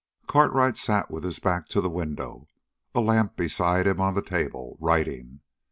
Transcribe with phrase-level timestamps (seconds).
[0.25, 2.47] Cartwright sat with his back to the window,
[2.95, 5.41] a lamp beside him on the table, writing.